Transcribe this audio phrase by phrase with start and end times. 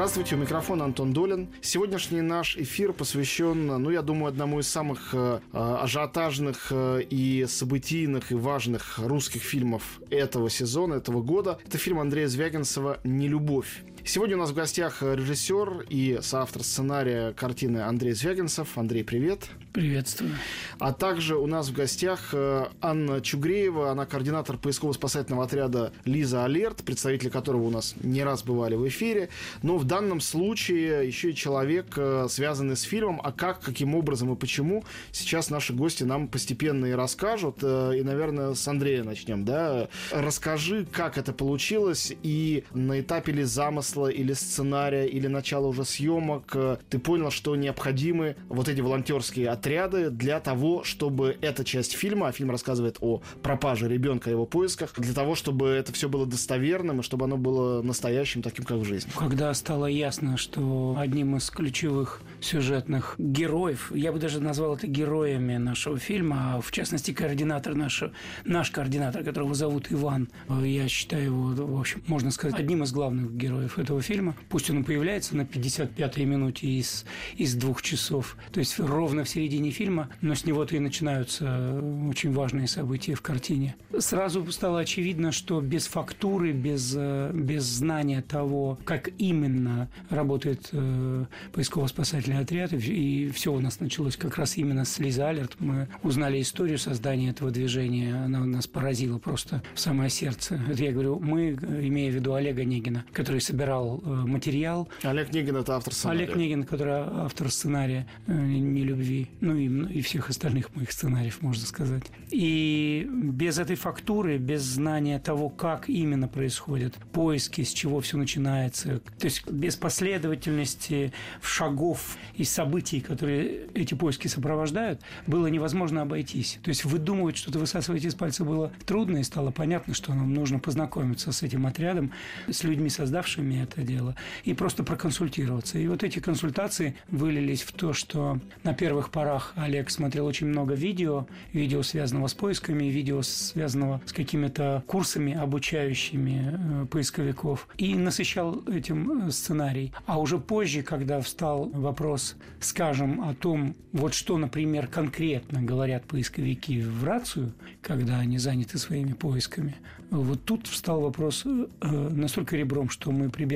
[0.00, 1.50] Здравствуйте, у микрофона Антон Долин.
[1.60, 8.32] Сегодняшний наш эфир посвящен, ну, я думаю, одному из самых э, ажиотажных э, и событийных
[8.32, 11.58] и важных русских фильмов этого сезона, этого года.
[11.66, 13.82] Это фильм Андрея Звягинцева «Нелюбовь».
[14.04, 18.78] Сегодня у нас в гостях режиссер и соавтор сценария картины Андрей Звягинцев.
[18.78, 19.48] Андрей, привет.
[19.72, 20.32] Приветствую.
[20.78, 26.82] А также у нас в гостях э, Анна Чугреева, она координатор поисково-спасательного отряда «Лиза Алерт»,
[26.82, 29.28] представители которого у нас не раз бывали в эфире.
[29.62, 33.20] Но в данном случае еще и человек, э, связанный с фильмом.
[33.22, 37.58] А как, каким образом и почему, сейчас наши гости нам постепенно и расскажут.
[37.62, 39.44] Э, и, наверное, с Андрея начнем.
[39.44, 39.88] Да?
[40.10, 46.56] Расскажи, как это получилось и на этапе ли замысла или сценария, или начала уже съемок
[46.88, 52.32] ты понял, что необходимы вот эти волонтерские отряды для того, чтобы эта часть фильма, а
[52.32, 57.02] фильм рассказывает о пропаже ребенка его поисках, для того, чтобы это все было достоверным и
[57.02, 59.10] чтобы оно было настоящим, таким, как в жизни.
[59.16, 65.56] Когда стало ясно, что одним из ключевых сюжетных героев, я бы даже назвал это героями
[65.56, 68.12] нашего фильма, а в частности координатор нашего,
[68.44, 70.28] наш координатор, которого зовут Иван,
[70.62, 74.34] я считаю его, в общем, можно сказать, одним из главных героев этого фильма.
[74.48, 77.04] Пусть он появляется на 55-й минуте из,
[77.36, 82.32] из двух часов, то есть ровно в середине фильма, но с него-то и начинаются очень
[82.32, 83.76] важные события в картине.
[83.98, 91.24] Сразу стало очевидно, что без фактуры, без, э, без знания того, как именно работает э,
[91.52, 95.56] поисково-спасательный отряд, и все у нас началось как раз именно с Лиза Алерт.
[95.58, 100.60] Мы узнали историю создания этого движения, она нас поразила просто в самое сердце.
[100.68, 104.88] Это я говорю, мы, имея в виду Олега Негина, который собирал э, материал.
[105.02, 106.24] Олег Негин– это автор сценария.
[106.24, 111.64] Олег Негин, который автор сценария «Не любви» ну и, и всех остальных моих сценариев, можно
[111.66, 112.04] сказать.
[112.30, 119.00] И без этой фактуры, без знания того, как именно происходят поиски, с чего все начинается,
[119.18, 126.58] то есть без последовательности шагов и событий, которые эти поиски сопровождают, было невозможно обойтись.
[126.62, 130.58] То есть выдумывать что-то, высасывать из пальца было трудно, и стало понятно, что нам нужно
[130.58, 132.12] познакомиться с этим отрядом,
[132.48, 135.78] с людьми, создавшими это дело, и просто проконсультироваться.
[135.78, 140.74] И вот эти консультации вылились в то, что на первых порах Олег смотрел очень много
[140.74, 148.62] видео, видео, связанного с поисками, видео, связанного с какими-то курсами, обучающими э, поисковиков, и насыщал
[148.66, 149.92] этим э, сценарий.
[150.06, 156.80] А уже позже, когда встал вопрос, скажем, о том, вот что, например, конкретно говорят поисковики
[156.80, 159.76] в рацию, когда они заняты своими поисками,
[160.10, 163.49] вот тут встал вопрос э, настолько ребром, что мы прибегли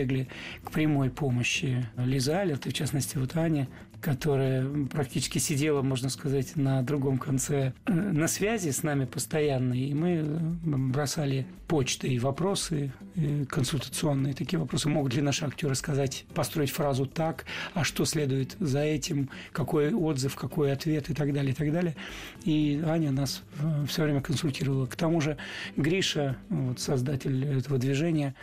[0.62, 3.69] к прямой помощи Лизы Алерт, и в частности вот Аня,
[4.04, 9.94] которая практически сидела, можно сказать, на другом конце э, на связи с нами постоянно, и
[9.94, 10.25] мы э,
[10.62, 14.34] бросали почты и вопросы и консультационные.
[14.34, 14.91] Такие вопросы.
[14.91, 20.36] Могут ли наши актеры сказать, построить фразу так, а что следует за этим, какой отзыв,
[20.36, 21.97] какой ответ и так далее, и так далее.
[22.44, 24.84] И Аня нас э, все время консультировала.
[24.84, 25.38] К тому же
[25.78, 28.34] Гриша, вот, создатель этого движения,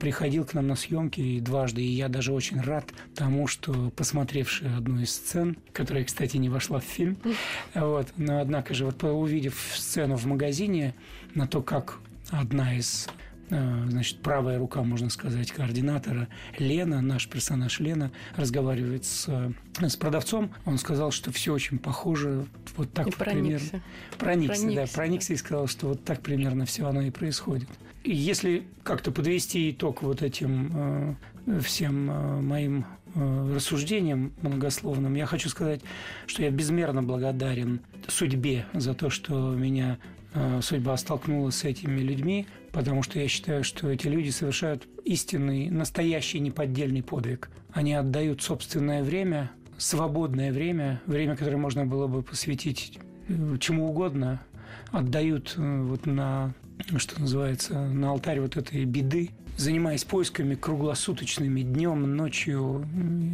[0.00, 5.03] приходил к нам на съемки дважды, и я даже очень рад тому, что, посмотревший одну
[5.04, 7.16] из сцен, которая, кстати, не вошла в фильм.
[7.74, 8.08] Вот.
[8.16, 10.94] Но, однако же, вот увидев сцену в магазине,
[11.34, 11.98] на то, как
[12.30, 13.08] одна из
[13.50, 16.28] э, значит, правая рука, можно сказать, координатора
[16.58, 20.52] Лена, наш персонаж Лена, разговаривает с, э, с продавцом.
[20.64, 23.70] Он сказал, что все очень похоже, вот так и проникся.
[23.70, 23.82] примерно.
[24.18, 27.68] Проникся, проникся, да, проникся и сказал, что вот так примерно все оно и происходит.
[28.04, 31.14] И если как-то подвести итог вот этим э,
[31.60, 32.84] всем моим
[33.16, 35.80] Э, рассуждением многословным, я хочу сказать,
[36.26, 39.98] что я безмерно благодарен судьбе за то, что меня
[40.32, 45.70] э, судьба столкнула с этими людьми, потому что я считаю, что эти люди совершают истинный,
[45.70, 47.50] настоящий неподдельный подвиг.
[47.72, 52.98] Они отдают собственное время, свободное время, время, которое можно было бы посвятить
[53.28, 54.42] э, чему угодно,
[54.90, 56.52] отдают вот на
[56.96, 62.86] что называется, на алтарь вот этой беды, занимаясь поисками круглосуточными, днем, ночью,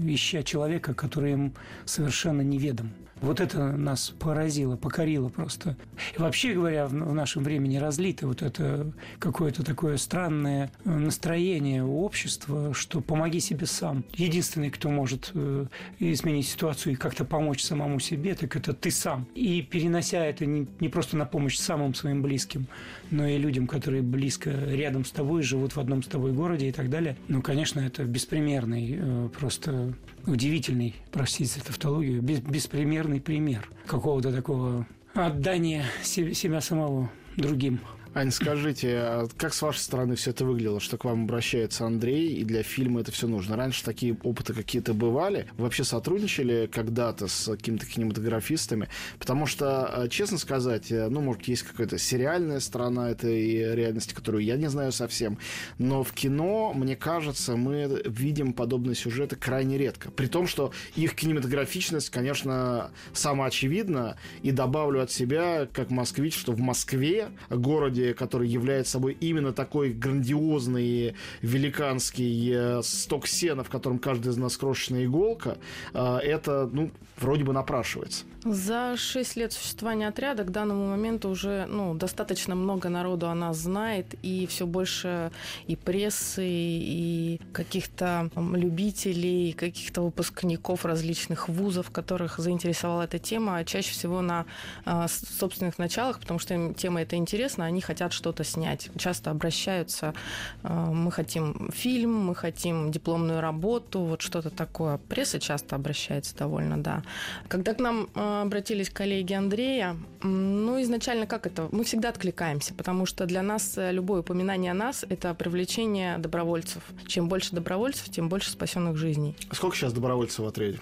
[0.04, 2.92] ища человека, который им совершенно неведом.
[3.20, 5.76] Вот это нас поразило, покорило просто.
[6.16, 12.02] И вообще говоря, в нашем времени разлито вот это какое-то такое странное э, настроение у
[12.02, 14.04] общества, что помоги себе сам.
[14.14, 15.66] Единственный, кто может э,
[15.98, 19.26] изменить ситуацию и как-то помочь самому себе, так это ты сам.
[19.34, 22.66] И перенося это не, просто на помощь самым своим близким,
[23.10, 26.72] но и людям, которые близко рядом с тобой, живут в одном с тобой городе и
[26.72, 27.16] так далее.
[27.28, 29.92] Ну, конечно, это беспримерный, э, просто
[30.26, 37.80] удивительный, простите за тавтологию, беспримерный пример какого-то такого отдания себя самого другим.
[38.12, 42.34] Ань, скажите, а как с вашей стороны все это выглядело, что к вам обращается Андрей,
[42.34, 43.54] и для фильма это все нужно?
[43.54, 45.46] Раньше такие опыты какие-то бывали?
[45.56, 48.88] Вы вообще сотрудничали когда-то с какими-то кинематографистами?
[49.20, 54.42] Потому что, а, честно сказать, э, ну, может, есть какая-то сериальная сторона этой реальности, которую
[54.42, 55.38] я не знаю совсем,
[55.78, 60.10] но в кино, мне кажется, мы видим подобные сюжеты крайне редко.
[60.10, 66.58] При том, что их кинематографичность, конечно, самоочевидна, и добавлю от себя, как москвич, что в
[66.58, 73.98] Москве, городе, городе, который является собой именно такой грандиозный, великанский э, сток сена, в котором
[73.98, 75.58] каждый из нас крошечная иголка,
[75.94, 78.24] э, это, ну, вроде бы напрашивается.
[78.44, 83.58] За шесть лет существования отряда к данному моменту уже ну, достаточно много народу о нас
[83.58, 85.30] знает, и все больше
[85.66, 94.22] и прессы, и каких-то любителей, каких-то выпускников различных вузов, которых заинтересовала эта тема, чаще всего
[94.22, 94.46] на
[94.86, 98.88] э, собственных началах, потому что им тема эта интересна, они хотят что-то снять.
[98.96, 100.14] Часто обращаются,
[100.62, 104.96] э, мы хотим фильм, мы хотим дипломную работу, вот что-то такое.
[104.96, 107.02] Пресса часто обращается довольно, да.
[107.48, 109.96] Когда к нам э, обратились коллеги Андрея.
[110.22, 111.68] Ну, изначально как это?
[111.72, 116.82] Мы всегда откликаемся, потому что для нас э, любое упоминание о нас– это привлечение добровольцев.
[117.06, 119.36] Чем больше добровольцев, тем больше спасенных жизней.
[119.52, 120.80] Сколько сейчас добровольцев в отряде?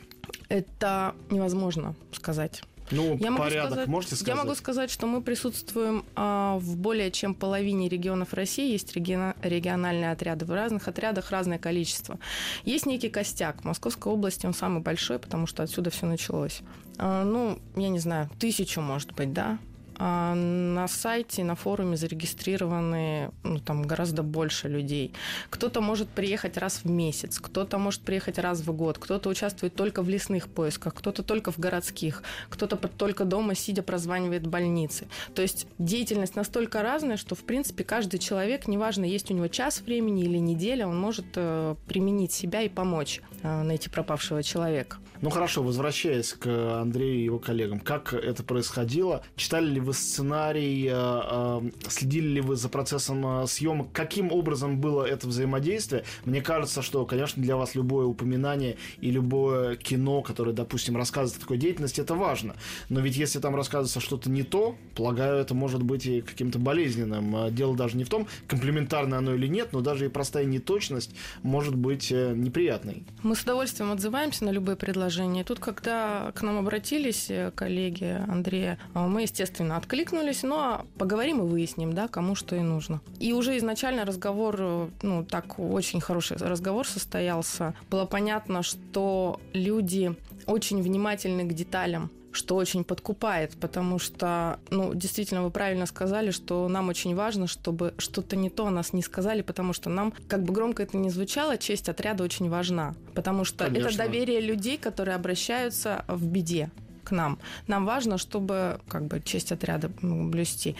[0.48, 2.62] Это невозможно сказать.
[2.90, 4.36] Ну, я порядок, могу сказать, можете сказать?
[4.36, 8.72] Я могу сказать, что мы присутствуем а, в более чем половине регионов России.
[8.72, 10.44] Есть региона, региональные отряды.
[10.44, 12.18] В разных отрядах разное количество.
[12.64, 13.62] Есть некий костяк.
[13.62, 16.60] В Московской области он самый большой, потому что отсюда все началось.
[16.98, 19.58] А, ну, я не знаю, тысячу, может быть, да?
[19.98, 25.12] А на сайте, на форуме зарегистрированы ну, там гораздо больше людей.
[25.50, 30.02] Кто-то может приехать раз в месяц, кто-то может приехать раз в год, кто-то участвует только
[30.02, 35.08] в лесных поисках, кто-то только в городских, кто-то только дома сидя прозванивает больницы.
[35.34, 39.80] То есть деятельность настолько разная, что в принципе каждый человек, неважно, есть у него час
[39.80, 44.98] времени или неделя, он может э, применить себя и помочь э, найти пропавшего человека.
[45.20, 49.24] Ну хорошо, возвращаясь к Андрею и его коллегам, как это происходило?
[49.34, 53.90] Читали ли вы сценарий, э, э, следили ли вы за процессом э, съемок?
[53.92, 56.04] Каким образом было это взаимодействие?
[56.24, 61.40] Мне кажется, что, конечно, для вас любое упоминание и любое кино, которое, допустим, рассказывает о
[61.40, 62.54] такой деятельности, это важно.
[62.90, 67.54] Но ведь если там рассказывается что-то не то, полагаю, это может быть и каким-то болезненным.
[67.54, 71.74] Дело даже не в том, комплементарно оно или нет, но даже и простая неточность может
[71.74, 73.04] быть неприятной.
[73.22, 75.44] Мы с удовольствием отзываемся на любые предложения.
[75.44, 81.48] Тут, когда к нам обратились коллеги Андрея, э, мы, естественно, откликнулись, ну а поговорим и
[81.48, 83.00] выясним, да, кому что и нужно.
[83.18, 87.74] И уже изначально разговор, э, ну, так, очень хороший разговор состоялся.
[87.90, 90.14] Было понятно, что люди
[90.46, 96.68] очень внимательны к деталям что очень подкупает, потому что, ну, действительно, вы правильно сказали, что
[96.68, 100.52] нам очень важно, чтобы что-то не то нас не сказали, потому что нам, как бы
[100.52, 103.88] громко это ни звучало, честь отряда очень важна, потому что Конечно.
[103.88, 106.70] это доверие людей, которые обращаются в беде
[107.08, 107.38] к нам.
[107.66, 110.76] Нам важно, чтобы как бы честь отряда блюсти.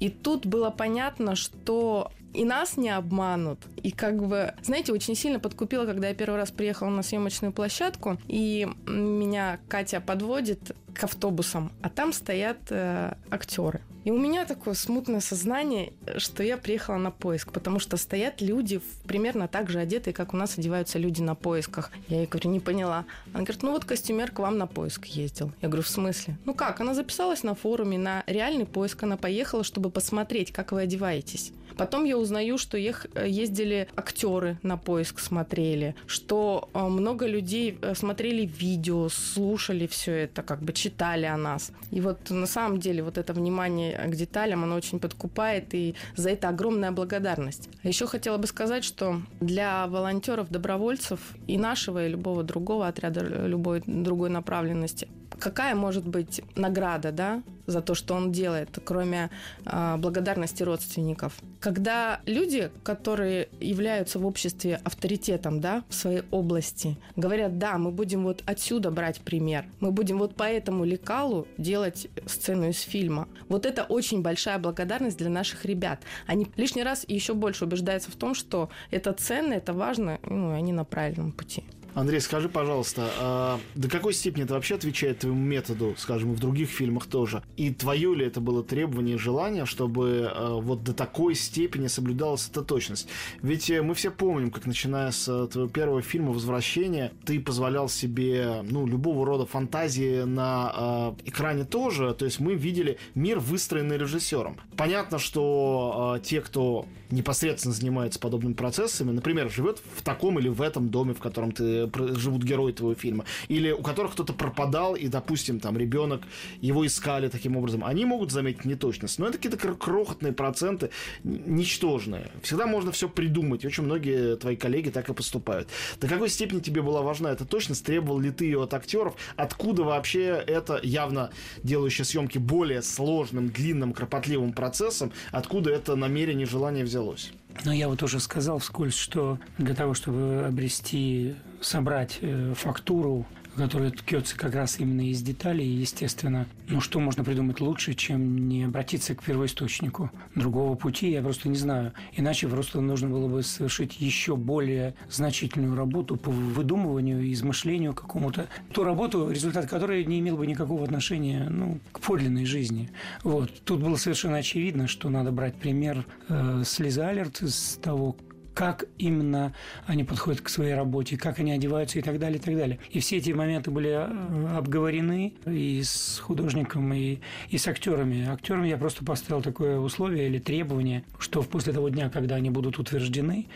[0.00, 3.60] И тут было понятно, что и нас не обманут.
[3.82, 8.18] И как бы, знаете, очень сильно подкупило, когда я первый раз приехала на съемочную площадку,
[8.28, 13.80] и меня Катя подводит к автобусам, а там стоят э, актеры.
[14.04, 18.80] И у меня такое смутное сознание, что я приехала на поиск, потому что стоят люди
[19.06, 21.90] примерно так же одетые, как у нас одеваются люди на поисках.
[22.08, 23.04] Я ей говорю, не поняла.
[23.34, 25.52] Она говорит, ну вот костюмер к вам на поиск ездил.
[25.60, 26.38] Я говорю, в смысле?
[26.46, 26.80] Ну как?
[26.80, 31.52] Она записалась на форуме на реальный поиск, она поехала, чтобы посмотреть, как вы одеваетесь.
[31.80, 38.44] Потом я узнаю, что ездили актеры на поиск, смотрели, что э, много людей э, смотрели
[38.44, 41.72] видео, слушали все это, как бы читали о нас.
[41.90, 46.28] И вот на самом деле вот это внимание к деталям, оно очень подкупает, и за
[46.28, 47.70] это огромная благодарность.
[47.82, 53.22] А еще хотела бы сказать, что для волонтеров, добровольцев и нашего, и любого другого отряда,
[53.22, 55.08] любой другой направленности,
[55.40, 59.30] какая может быть награда, да, за то, что он делает, кроме
[59.64, 61.34] э, благодарности родственников.
[61.60, 68.24] Когда люди, которые являются в обществе авторитетом, да, в своей области, говорят, да, мы будем
[68.24, 73.28] вот отсюда брать пример, мы будем вот по этому лекалу делать сцену из фильма.
[73.48, 76.00] Вот это очень большая благодарность для наших ребят.
[76.26, 80.56] Они лишний раз еще больше убеждаются в том, что это ценно, это важно, ну, и
[80.56, 81.64] они на правильном пути.
[81.94, 86.40] Андрей, скажи, пожалуйста, а до какой степени это вообще отвечает твоему методу, скажем, и в
[86.40, 87.42] других фильмах тоже?
[87.56, 92.48] И твое ли это было требование и желание, чтобы а, вот до такой степени соблюдалась
[92.48, 93.08] эта точность?
[93.42, 97.88] Ведь э, мы все помним, как начиная с э, твоего первого фильма «Возвращение», ты позволял
[97.88, 103.98] себе, ну, любого рода фантазии на э, экране тоже, то есть мы видели мир, выстроенный
[103.98, 104.58] режиссером.
[104.76, 110.62] Понятно, что э, те, кто непосредственно занимается подобными процессами, например, живет в таком или в
[110.62, 111.79] этом доме, в котором ты
[112.16, 116.22] живут герои твоего фильма, или у которых кто-то пропадал, и, допустим, там ребенок,
[116.60, 119.18] его искали таким образом, они могут заметить неточность.
[119.18, 120.90] Но это какие-то крохотные проценты,
[121.24, 122.30] ничтожные.
[122.42, 123.64] Всегда можно все придумать.
[123.64, 125.68] Очень многие твои коллеги так и поступают.
[126.00, 127.84] До какой степени тебе была важна эта точность?
[127.84, 129.14] Требовал ли ты ее от актеров?
[129.36, 131.30] Откуда вообще это явно
[131.62, 135.12] делающее съемки более сложным, длинным, кропотливым процессом?
[135.32, 137.32] Откуда это намерение, желание взялось?
[137.64, 143.26] Но я вот уже сказал вскользь, что для того, чтобы обрести, собрать э, фактуру
[143.56, 146.46] который ткется как раз именно из деталей, естественно.
[146.68, 150.10] Ну, что можно придумать лучше, чем не обратиться к первоисточнику?
[150.34, 151.92] Другого пути я просто не знаю.
[152.16, 158.48] Иначе просто нужно было бы совершить еще более значительную работу по выдумыванию и измышлению какому-то.
[158.72, 162.90] Ту работу, результат которой не имел бы никакого отношения ну, к подлинной жизни.
[163.24, 163.52] Вот.
[163.64, 168.16] Тут было совершенно очевидно, что надо брать пример э, с Лиза Алерт, с того,
[168.60, 169.54] как именно
[169.86, 172.78] они подходят к своей работе, как они одеваются и так далее, и так далее.
[172.90, 178.28] И все эти моменты были э, обговорены и с художником, и, и с актерами.
[178.28, 182.78] Актерам я просто поставил такое условие или требование, что после того дня, когда они будут
[182.78, 183.46] утверждены,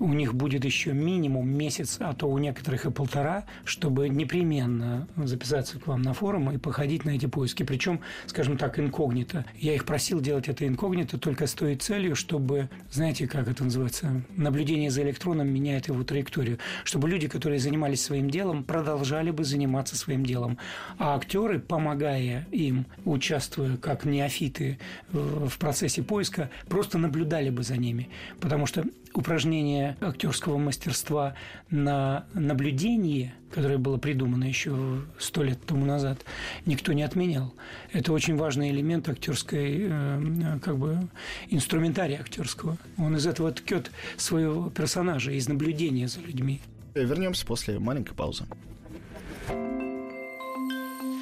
[0.00, 5.78] у них будет еще минимум месяц, а то у некоторых и полтора, чтобы непременно записаться
[5.78, 7.62] к вам на форум и походить на эти поиски.
[7.62, 9.44] Причем, скажем так, инкогнито.
[9.56, 14.24] Я их просил делать это инкогнито только с той целью, чтобы, знаете, как это называется,
[14.48, 19.96] наблюдение за электроном меняет его траекторию, чтобы люди, которые занимались своим делом, продолжали бы заниматься
[19.96, 20.58] своим делом.
[20.98, 24.78] А актеры, помогая им, участвуя как неофиты
[25.12, 28.08] в процессе поиска, просто наблюдали бы за ними.
[28.40, 28.84] Потому что
[29.14, 31.34] упражнение актерского мастерства
[31.70, 36.24] на наблюдение, которое было придумано еще сто лет тому назад,
[36.66, 37.54] никто не отменял.
[37.92, 41.08] Это очень важный элемент актерской, э, как бы,
[41.48, 42.76] инструментария актерского.
[42.96, 46.60] Он из этого ткет своего персонажа, из наблюдения за людьми.
[46.94, 48.44] Вернемся после маленькой паузы.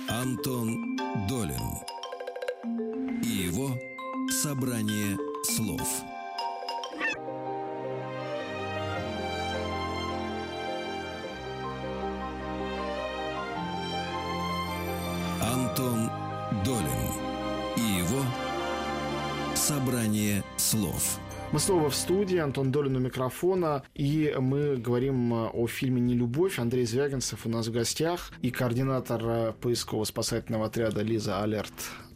[0.09, 0.97] Антон
[1.29, 1.83] Долин
[3.23, 3.79] и его
[4.31, 6.03] собрание слов–
[21.57, 26.59] Мы снова в студии, Антон Долин у микрофона, и мы говорим о фильме «Не любовь».
[26.59, 31.73] Андрей Звягинцев у нас в гостях и координатор поисково-спасательного отряда «Лиза Алерт»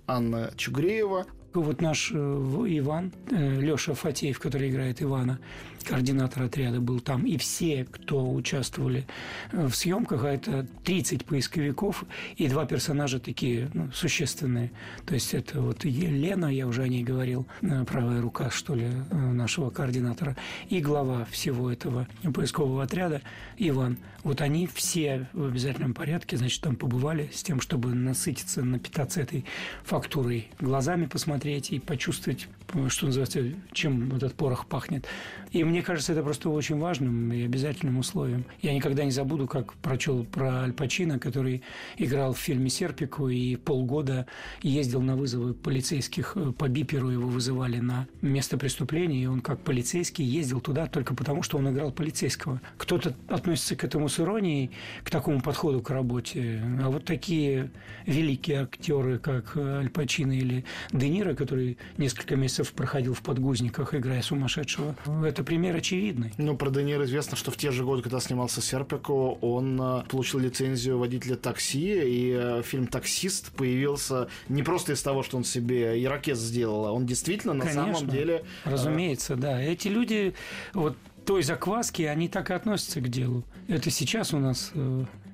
[0.07, 1.25] Анна Чугреева.
[1.55, 5.39] Вот наш э, Иван, э, Леша Фатеев, который играет Ивана,
[5.85, 9.07] координатор отряда был там, и все, кто участвовали
[9.53, 12.05] э, в съемках, а это 30 поисковиков
[12.37, 14.71] и два персонажа такие ну, существенные.
[15.07, 18.87] То есть это вот Елена, я уже о ней говорил, э, правая рука, что ли,
[18.87, 20.37] э, нашего координатора,
[20.69, 23.23] и глава всего этого поискового отряда
[23.59, 23.99] Иван.
[24.23, 29.45] Вот они все в обязательном порядке, значит, там побывали с тем, чтобы насытиться, напитаться этой
[29.85, 32.49] фактурой, глазами посмотреть и почувствовать,
[32.89, 35.07] что называется, чем этот порох пахнет.
[35.53, 38.45] И мне кажется, это просто очень важным и обязательным условием.
[38.63, 41.63] Я никогда не забуду, как прочел про Аль Пачино, который
[41.97, 44.27] играл в фильме «Серпику» и полгода
[44.63, 46.37] ездил на вызовы полицейских.
[46.57, 51.43] По биперу его вызывали на место преступления, и он как полицейский ездил туда только потому,
[51.43, 52.61] что он играл полицейского.
[52.77, 54.71] Кто-то относится к этому с иронией,
[55.03, 56.63] к такому подходу к работе.
[56.83, 57.71] А вот такие
[58.07, 64.23] великие актеры, как Аль Пачино или Де Ниро, который несколько месяцев проходил в подгузниках, играя
[64.23, 66.33] сумасшедшего, это это пример очевидный.
[66.37, 70.41] Ну, про Де известно, что в те же годы, когда снимался Серпико, он э, получил
[70.41, 76.03] лицензию водителя такси, и э, фильм «Таксист» появился не просто из того, что он себе
[76.03, 78.45] ирокез сделал, а он действительно на Конечно, самом деле...
[78.65, 79.61] Э, разумеется, да.
[79.63, 80.35] Эти люди,
[80.75, 83.45] вот той закваски, они так и относятся к делу.
[83.69, 84.73] Это сейчас у нас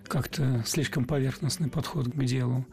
[0.08, 2.64] как-то слишком поверхностный подход к делу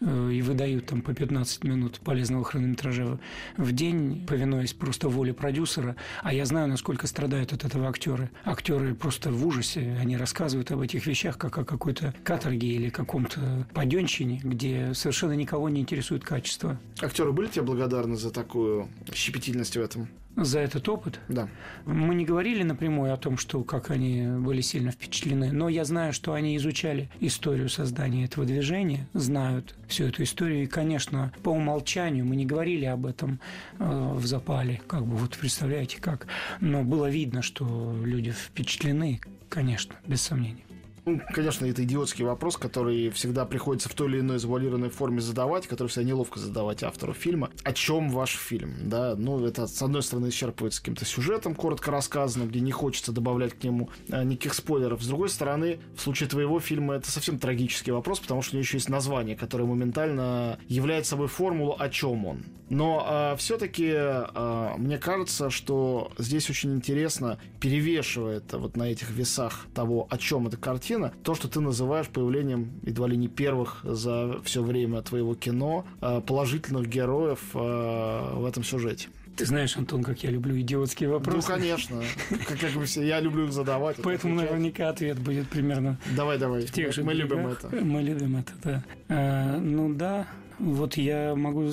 [0.00, 3.18] э, и выдают там по 15 минут полезного хронометража
[3.56, 5.96] в день, повинуясь просто воле продюсера.
[6.22, 8.30] А я знаю, насколько страдают от этого актеры.
[8.44, 9.96] Актеры просто в ужасе.
[10.00, 15.68] Они рассказывают об этих вещах, как о какой-то каторге или каком-то паденщине, где совершенно никого
[15.68, 16.78] не интересует качество.
[17.00, 20.08] Актеры были тебе благодарны за такую щепетильность в этом?
[20.44, 21.20] За этот опыт.
[21.28, 21.48] Да.
[21.84, 26.12] Мы не говорили напрямую о том, что как они были сильно впечатлены, но я знаю,
[26.12, 32.24] что они изучали историю создания этого движения, знают всю эту историю, и, конечно, по умолчанию
[32.24, 33.40] мы не говорили об этом
[33.78, 36.26] э, в запале, как бы вот представляете как,
[36.60, 40.67] но было видно, что люди впечатлены, конечно, без сомнения.
[41.08, 45.66] Ну, конечно, это идиотский вопрос, который всегда приходится в той или иной завуалированной форме задавать,
[45.66, 47.48] который всегда неловко задавать автору фильма.
[47.64, 48.74] О чем ваш фильм?
[48.90, 53.54] Да, ну, это, с одной стороны, исчерпывается каким-то сюжетом, коротко рассказанным, где не хочется добавлять
[53.54, 55.02] к нему а, никаких спойлеров.
[55.02, 58.64] С другой стороны, в случае твоего фильма это совсем трагический вопрос, потому что у него
[58.64, 62.44] еще есть название, которое моментально является собой формулу, о чем он.
[62.70, 69.66] Но а, все-таки а, мне кажется, что здесь очень интересно перевешивает вот на этих весах
[69.74, 74.40] того, о чем эта картина, то, что ты называешь появлением едва ли не первых за
[74.44, 79.08] все время твоего кино а, положительных героев а, в этом сюжете.
[79.38, 81.48] Ты знаешь, Антон, как я люблю идиотские вопросы.
[81.48, 82.02] Ну, конечно.
[82.48, 83.96] Как, как бы все, я люблю задавать.
[84.02, 84.50] Поэтому отвечать.
[84.50, 86.66] наверняка ответ будет примерно Давай, давай.
[86.66, 87.68] в тех же Мы любим это.
[87.68, 88.84] Мы любим это, да.
[89.08, 90.26] А, ну да,
[90.58, 91.70] вот я могу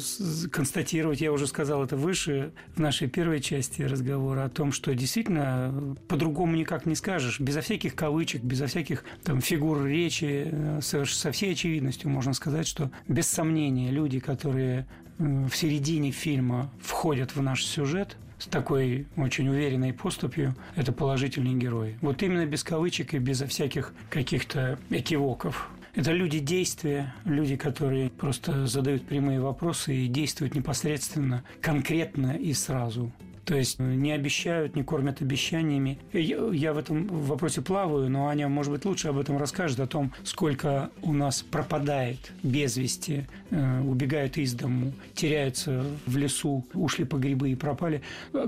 [0.52, 5.96] констатировать, я уже сказал это выше, в нашей первой части разговора, о том, что действительно
[6.08, 11.54] по-другому никак не скажешь, безо всяких кавычек, безо всяких там, фигур речи, э, со всей
[11.54, 14.86] очевидностью можно сказать, что без сомнения люди, которые
[15.18, 21.98] в середине фильма входят в наш сюжет, с такой очень уверенной поступью, это положительные герои.
[22.02, 25.70] Вот именно без кавычек и безо всяких каких-то экивоков.
[25.96, 33.14] Это люди действия, люди, которые просто задают прямые вопросы и действуют непосредственно, конкретно и сразу.
[33.46, 36.00] То есть не обещают, не кормят обещаниями.
[36.12, 40.12] Я, в этом вопросе плаваю, но Аня, может быть, лучше об этом расскажет, о том,
[40.24, 47.18] сколько у нас пропадает без вести, э, убегают из дому, теряются в лесу, ушли по
[47.18, 48.02] грибы и пропали.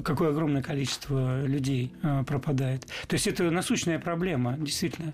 [0.03, 2.87] Какое огромное количество людей э, пропадает.
[3.07, 5.13] То есть это насущная проблема, действительно,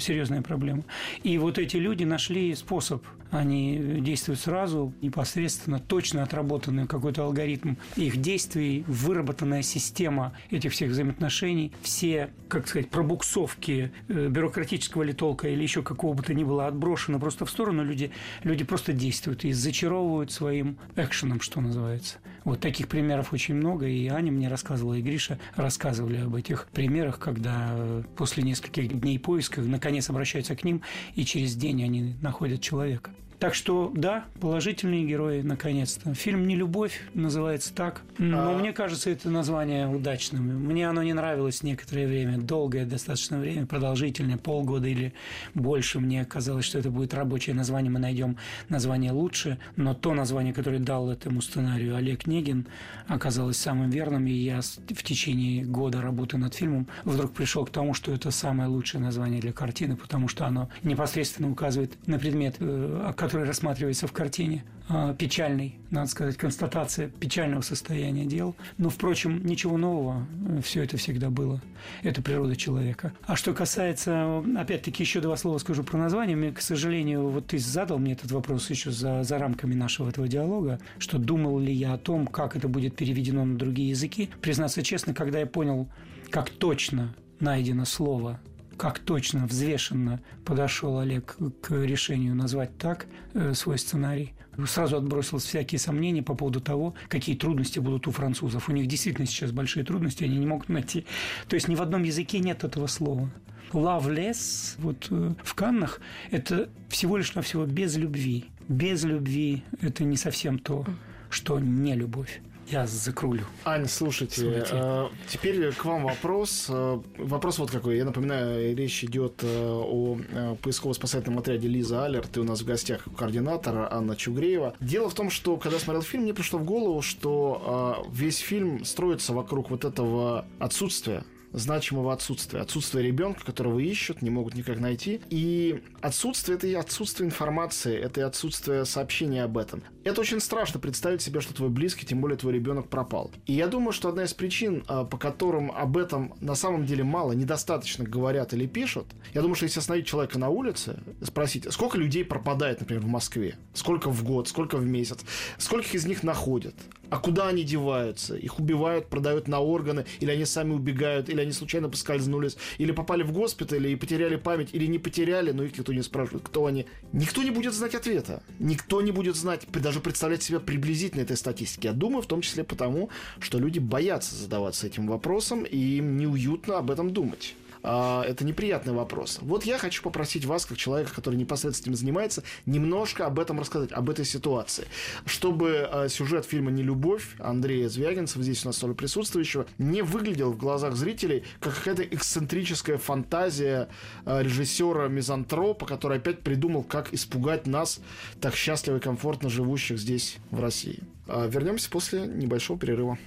[0.00, 0.84] серьезная проблема.
[1.22, 3.04] И вот эти люди нашли способ.
[3.30, 11.72] Они действуют сразу, непосредственно, точно отработанный какой-то алгоритм их действий, выработанная система этих всех взаимоотношений,
[11.82, 16.66] все, как сказать, пробуксовки э, бюрократического ли толка или еще какого бы то ни было
[16.66, 18.10] отброшены просто в сторону, люди,
[18.42, 22.18] люди просто действуют и зачаровывают своим экшеном, что называется.
[22.44, 27.18] Вот таких примеров очень много, и Аня мне рассказывала, и Гриша рассказывали об этих примерах,
[27.18, 30.82] когда э, после нескольких дней поиска наконец обращаются к ним,
[31.14, 33.10] и через день они находят человека.
[33.40, 36.12] Так что, да, положительные герои, наконец-то.
[36.12, 38.02] Фильм «Не любовь» называется так.
[38.18, 40.42] Но А- мне кажется это название удачным.
[40.44, 45.14] Мне оно не нравилось некоторое время, долгое достаточно время, продолжительное, полгода или
[45.54, 46.00] больше.
[46.00, 48.36] Мне казалось, что это будет рабочее название, мы найдем
[48.68, 49.56] название лучше.
[49.74, 52.66] Но то название, которое дал этому сценарию Олег Негин,
[53.06, 54.26] оказалось самым верным.
[54.26, 58.68] И я в течение года работы над фильмом вдруг пришел к тому, что это самое
[58.68, 64.12] лучшее название для картины, потому что оно непосредственно указывает на предмет, э, который рассматривается в
[64.12, 64.64] картине.
[64.88, 68.56] А, Печальный, надо сказать, констатация печального состояния дел.
[68.76, 70.26] Но, впрочем, ничего нового,
[70.64, 71.62] все это всегда было.
[72.02, 73.12] Это природа человека.
[73.22, 76.34] А что касается, опять-таки, еще два слова скажу про название.
[76.34, 80.26] Мне, к сожалению, вот ты задал мне этот вопрос еще за, за рамками нашего этого
[80.26, 84.28] диалога, что думал ли я о том, как это будет переведено на другие языки.
[84.40, 85.88] Признаться честно, когда я понял,
[86.30, 88.40] как точно найдено слово
[88.80, 94.32] как точно, взвешенно подошел Олег к решению назвать так э, свой сценарий.
[94.66, 98.70] Сразу отбросилось всякие сомнения по поводу того, какие трудности будут у французов.
[98.70, 101.04] У них действительно сейчас большие трудности, они не могут найти.
[101.46, 103.30] То есть ни в одном языке нет этого слова.
[103.72, 108.46] Loveless вот э, в Каннах это всего лишь навсего без любви.
[108.66, 110.86] Без любви это не совсем то,
[111.28, 112.40] что не любовь.
[112.70, 113.44] Я закрулю.
[113.64, 114.70] Ань, слушайте, Слушайте.
[114.72, 116.66] э, теперь к вам вопрос.
[116.68, 117.96] Э, вопрос вот какой.
[117.96, 120.18] Я напоминаю, речь идет э, о
[120.62, 122.26] поисково-спасательном отряде Лиза Аллер.
[122.26, 124.74] Ты у нас в гостях координатор Анна Чугреева.
[124.80, 128.84] Дело в том, что когда смотрел фильм, мне пришло в голову, что э, весь фильм
[128.84, 132.60] строится вокруг вот этого отсутствия значимого отсутствия.
[132.60, 135.20] Отсутствие ребенка, которого ищут, не могут никак найти.
[135.30, 139.82] И отсутствие это и отсутствие информации, это и отсутствие сообщения об этом.
[140.04, 143.30] Это очень страшно представить себе, что твой близкий, тем более твой ребенок пропал.
[143.46, 147.04] И я думаю, что одна из причин, а, по которым об этом на самом деле
[147.04, 151.98] мало, недостаточно говорят или пишут, я думаю, что если остановить человека на улице, спросить, сколько
[151.98, 155.20] людей пропадает, например, в Москве, сколько в год, сколько в месяц,
[155.58, 156.74] сколько из них находят,
[157.10, 158.36] а куда они деваются?
[158.36, 163.22] Их убивают, продают на органы, или они сами убегают, или они случайно поскользнулись, или попали
[163.22, 166.86] в госпиталь, и потеряли память, или не потеряли, но их никто не спрашивает, кто они.
[167.12, 168.42] Никто не будет знать ответа.
[168.58, 171.86] Никто не будет знать, даже представлять себя приблизительно этой статистики.
[171.86, 176.78] Я думаю, в том числе потому, что люди боятся задаваться этим вопросом, и им неуютно
[176.78, 177.54] об этом думать.
[177.82, 179.38] А, это неприятный вопрос.
[179.40, 183.92] Вот я хочу попросить вас, как человека, который непосредственно этим занимается, немножко об этом рассказать,
[183.92, 184.86] об этой ситуации.
[185.24, 190.52] Чтобы а, сюжет фильма «Не любовь» Андрея Звягинцева, здесь у нас тоже присутствующего, не выглядел
[190.52, 193.88] в глазах зрителей как какая-то эксцентрическая фантазия
[194.24, 198.00] а, режиссера Мизантропа, который опять придумал, как испугать нас,
[198.40, 201.00] так счастливо и комфортно живущих здесь, в России.
[201.26, 203.18] Вернемся после небольшого перерыва.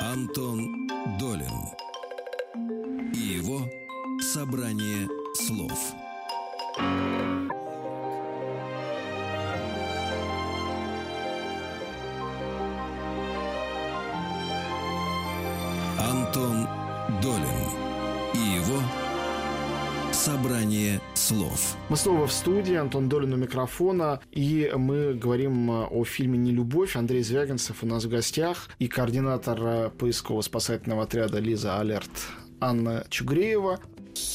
[0.00, 1.87] Антон Долин
[3.14, 3.70] и его
[4.20, 5.94] собрание слов.
[15.98, 16.66] Антон
[17.22, 17.44] Долин
[18.34, 18.80] и его
[20.12, 21.76] собрание слов.
[21.88, 26.96] Мы снова в студии, Антон Долин у микрофона, и мы говорим о фильме «Нелюбовь».
[26.96, 32.10] Андрей Звягинцев у нас в гостях и координатор поисково-спасательного отряда «Лиза Алерт»
[32.60, 33.78] Анна Чугреева.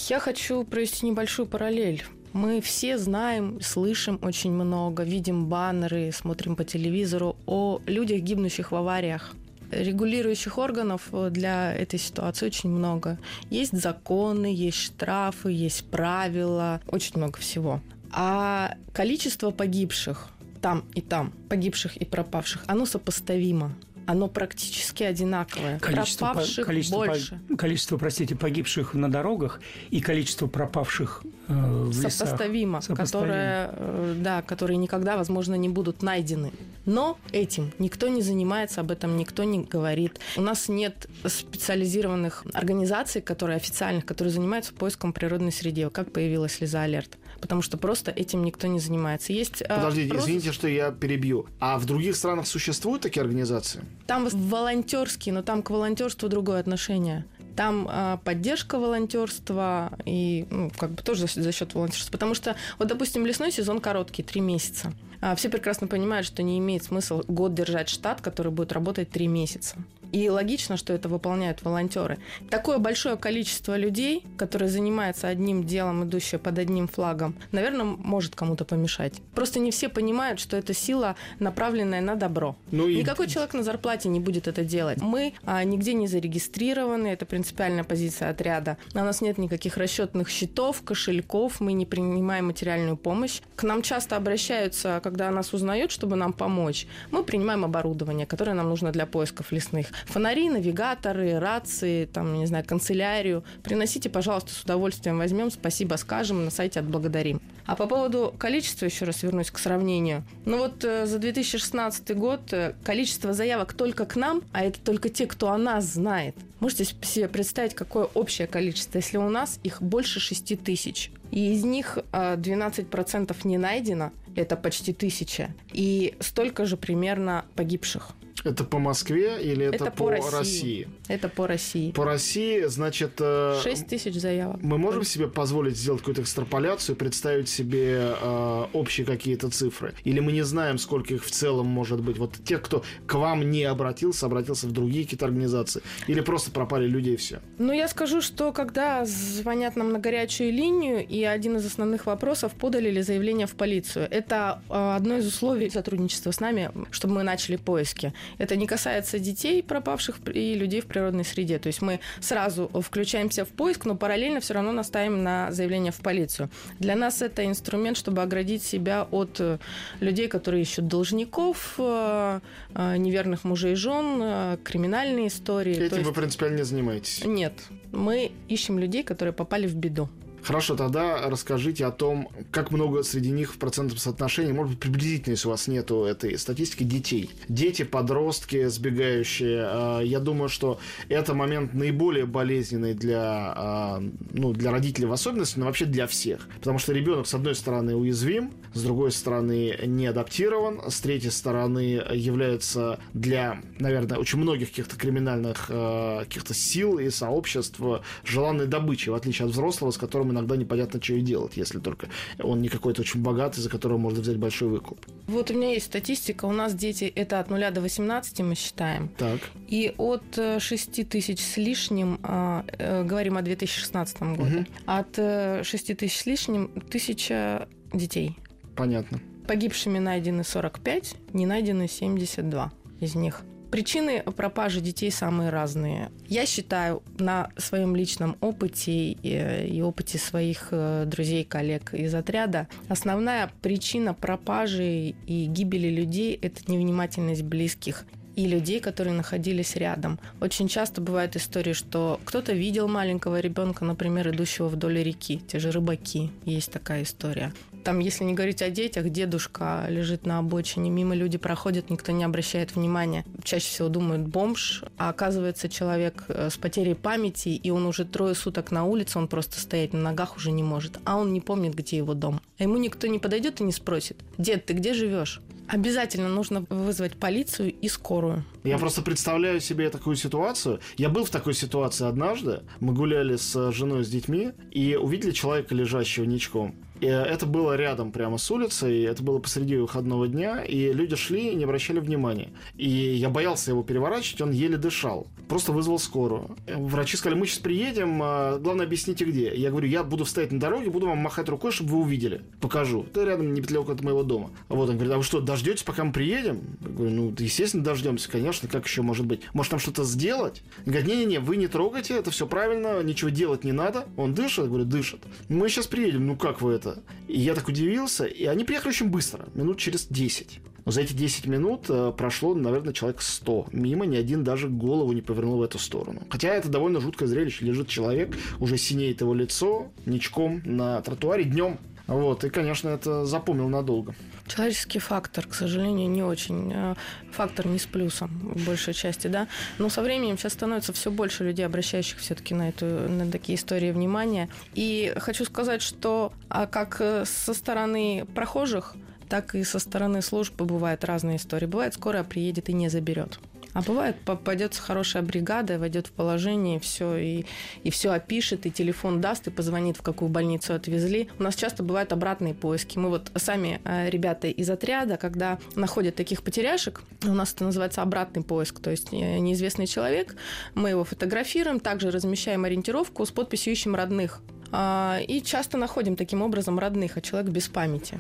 [0.08, 2.04] Я хочу провести небольшую параллель.
[2.32, 8.76] Мы все знаем, слышим очень много, видим баннеры, смотрим по телевизору о людях, гибнущих в
[8.76, 9.34] авариях.
[9.72, 13.20] Регулирующих органов для этой ситуации очень много.
[13.50, 17.82] Есть законы, есть штрафы, есть правила, очень много всего.
[18.12, 20.30] А количество погибших
[20.62, 23.74] там и там, погибших и пропавших, оно сопоставимо
[24.06, 25.80] оно практически одинаковое.
[25.80, 27.40] Количество, пропавших по, количество, больше.
[27.50, 32.96] По, количество, простите, погибших на дорогах и количество пропавших э, в Сопоставимо, лесах.
[32.96, 33.30] Сопоставимо.
[33.30, 36.52] Которые, э, да, которые никогда, возможно, не будут найдены.
[36.86, 40.20] Но этим никто не занимается, об этом никто не говорит.
[40.36, 45.90] У нас нет специализированных организаций, которые официальных, которые занимаются поиском природной среды.
[45.90, 47.18] Как появилась Лиза Алерт?
[47.44, 49.34] Потому что просто этим никто не занимается.
[49.34, 50.30] Есть, э, Подождите, просто...
[50.30, 51.46] извините, что я перебью.
[51.60, 53.84] А в других странах существуют такие организации?
[54.08, 57.26] Там волонтерские, но там к волонтерству другое отношение.
[57.58, 62.14] Там э, поддержка волонтерства и ну, как бы тоже за, за счет волонтерства.
[62.14, 64.94] Потому что, вот, допустим, лесной сезон короткий, три месяца.
[65.20, 69.28] А все прекрасно понимают, что не имеет смысла год держать штат, который будет работать три
[69.28, 69.76] месяца.
[70.14, 72.20] И логично, что это выполняют волонтеры.
[72.52, 78.64] Такое большое количество людей, которые занимаются одним делом, идущие под одним флагом, наверное, может кому-то
[78.64, 79.16] помешать.
[79.34, 82.56] Просто не все понимают, что это сила, направленная на добро.
[82.70, 82.98] Ну и...
[82.98, 85.02] Никакой человек на зарплате не будет это делать.
[85.02, 88.78] Мы а, нигде не зарегистрированы, это принципиальная позиция отряда.
[88.94, 93.42] У нас нет никаких расчетных счетов, кошельков, мы не принимаем материальную помощь.
[93.56, 96.86] К нам часто обращаются, когда нас узнают, чтобы нам помочь.
[97.10, 102.66] Мы принимаем оборудование, которое нам нужно для поисков лесных фонари, навигаторы, рации, там, не знаю,
[102.66, 103.44] канцелярию.
[103.64, 107.42] Приносите, пожалуйста, с удовольствием возьмем, спасибо скажем, на сайте отблагодарим.
[107.66, 110.24] А по поводу количества, еще раз вернусь к сравнению.
[110.46, 115.10] Ну вот э, за 2016 год э, количество заявок только к нам, а это только
[115.10, 116.36] те, кто о нас знает.
[116.60, 121.12] Можете себе представить, какое общее количество, если у нас их больше 6 тысяч.
[121.32, 125.54] И из них 12% э, не найдено, это почти тысяча.
[125.72, 128.10] И столько же примерно погибших.
[128.44, 130.38] Это по Москве или это, это по, по России?
[130.38, 130.88] России?
[131.08, 131.92] Это по России.
[131.92, 133.14] По России, значит...
[133.18, 134.62] 6 э, тысяч заявок.
[134.62, 139.94] Мы можем себе позволить сделать какую-то экстраполяцию, представить себе э, общие какие-то цифры?
[140.04, 142.18] Или мы не знаем, сколько их в целом может быть?
[142.18, 145.82] Вот тех, кто к вам не обратился, обратился в другие какие-то организации?
[146.08, 147.40] Или просто пропали люди и все?
[147.60, 152.54] Ну, я скажу, что когда звонят нам на горячую линию, и один из основных вопросов,
[152.54, 154.08] подали ли заявление в полицию.
[154.10, 158.14] Это э, одно из условий сотрудничества с нами, чтобы мы начали поиски.
[158.38, 161.60] Это не касается детей, пропавших и людей в природной среде.
[161.60, 165.98] То есть мы сразу включаемся в поиск, но параллельно все равно настаиваем на заявление в
[165.98, 166.50] полицию.
[166.80, 169.60] Для нас это инструмент, чтобы оградить себя от э,
[170.00, 172.40] людей, которые ищут должников, э,
[172.76, 175.74] э, неверных мужей и жен, криминальные истории.
[175.74, 176.08] Этим есть...
[176.08, 177.24] вы принципиально не занимаетесь?
[177.26, 177.54] Нет.
[177.92, 180.10] Мы ищем людей, которые попали в беду.
[180.44, 185.32] Хорошо, тогда расскажите о том, как много среди них в процентном соотношении, может быть, приблизительно,
[185.32, 187.30] если у вас нету этой статистики, детей.
[187.48, 189.64] Дети, подростки, сбегающие.
[189.66, 194.04] А, я думаю, что это момент наиболее болезненный для, а,
[194.34, 196.50] ну, для родителей в особенности, но вообще для всех.
[196.60, 202.02] Потому что ребенок, с одной стороны, уязвим, с другой стороны, не адаптирован, с третьей стороны,
[202.12, 207.80] является для, наверное, очень многих каких-то криминальных а, каких-то сил и сообществ
[208.26, 212.10] желанной добычей, в отличие от взрослого, с которым иногда непонятно, что и делать, если только
[212.40, 215.00] он не какой-то очень богатый, за которого можно взять большой выкуп.
[215.28, 216.46] Вот у меня есть статистика.
[216.46, 219.10] У нас дети это от 0 до 18 мы считаем.
[219.18, 219.40] Так.
[219.68, 220.24] И от
[220.60, 224.66] 6 э, тысяч с лишним, а, э, говорим о 2016 году, угу.
[224.86, 228.38] от 6 э, тысяч с лишним тысяча детей.
[228.76, 229.20] Понятно.
[229.48, 233.42] Погибшими найдены 45, не найдены 72 из них.
[233.74, 236.12] Причины пропажи детей самые разные.
[236.28, 243.52] Я считаю на своем личном опыте и, опыте своих э, друзей, коллег из отряда, основная
[243.64, 250.20] причина пропажи и гибели людей– это невнимательность близких и людей, которые находились рядом.
[250.42, 255.72] Очень часто бывают истории, что кто-то видел маленького ребенка, например, идущего вдоль реки, те же
[255.72, 257.54] рыбаки, есть такая история.
[257.84, 262.24] Там, если не говорить о детях, дедушка лежит на обочине, мимо люди проходят, никто не
[262.24, 263.26] обращает внимания.
[263.44, 268.36] Чаще всего думают бомж, а оказывается человек э, с потерей памяти, и он уже трое
[268.36, 271.76] суток на улице, он просто стоять на ногах уже не может, а он не помнит,
[271.76, 272.40] где его дом.
[272.58, 275.42] А ему никто не подойдет и не спросит, дед, ты где живешь?
[275.68, 278.44] Обязательно нужно вызвать полицию и скорую.
[278.64, 280.80] Я просто представляю себе такую ситуацию.
[280.98, 282.62] Я был в такой ситуации однажды.
[282.80, 286.76] Мы гуляли с женой, с детьми и увидели человека, лежащего ничком.
[287.04, 291.50] И это было рядом прямо с улицей, это было посреди выходного дня, и люди шли
[291.50, 292.52] и не обращали внимания.
[292.78, 295.28] И я боялся его переворачивать, он еле дышал.
[295.50, 296.56] Просто вызвал скорую.
[296.66, 299.54] Врачи сказали, мы сейчас приедем, а, главное объясните где.
[299.54, 302.42] Я говорю, я буду стоять на дороге, буду вам махать рукой, чтобы вы увидели.
[302.62, 303.06] Покажу.
[303.12, 304.52] Это рядом неподалеку от моего дома.
[304.70, 306.62] Вот он говорит, а вы что, дождетесь, пока мы приедем?
[306.80, 309.42] Я говорю, ну, естественно, дождемся, конечно, как еще может быть?
[309.52, 310.64] Может, там что-то сделать?
[310.86, 314.06] Говорит, не-не-не, вы не трогайте, это все правильно, ничего делать не надо.
[314.16, 314.60] Он дышит?
[314.60, 315.20] Я говорю, дышит.
[315.50, 316.93] Мы сейчас приедем, ну как вы это?
[317.28, 318.26] И я так удивился.
[318.26, 320.60] И они приехали очень быстро, минут через 10.
[320.86, 323.68] Но за эти 10 минут э, прошло, наверное, человек 100.
[323.72, 326.24] Мимо ни один даже голову не повернул в эту сторону.
[326.30, 327.66] Хотя это довольно жуткое зрелище.
[327.66, 331.80] Лежит человек, уже синеет его лицо, ничком на тротуаре днем.
[332.08, 334.14] Вот, и, конечно, это запомнил надолго.
[334.48, 336.72] Человеческий фактор, к сожалению, не очень.
[336.74, 336.96] Э,
[337.32, 339.48] фактор не с плюсом в большей части, да.
[339.78, 343.92] Но со временем сейчас становится все больше людей, обращающих все-таки на, эту, на такие истории
[343.92, 344.50] внимания.
[344.74, 348.96] И хочу сказать, что а как э, со стороны прохожих,
[349.30, 351.66] так и со стороны службы бывают разные истории.
[351.66, 353.40] Бывает, скорая приедет и не заберет.
[353.74, 357.46] А бывает, попадется хорошая бригада, войдет в положение, все и,
[357.84, 361.30] и все опишет, и телефон даст, и позвонит, в какую больницу отвезли.
[361.40, 362.98] У нас часто бывают обратные поиски.
[362.98, 368.02] Мы вот сами э, ребята из отряда, когда находят таких потеряшек, у нас это называется
[368.02, 370.36] обратный поиск, то есть э, неизвестный человек,
[370.76, 374.42] мы его фотографируем, также размещаем ориентировку с подписью «Ищем родных».
[374.72, 378.20] А, и часто находим таким образом родных, а человек без памяти.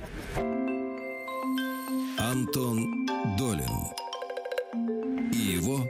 [2.20, 4.03] Антон Долин
[4.74, 5.88] и его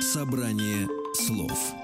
[0.00, 1.74] собрание слов.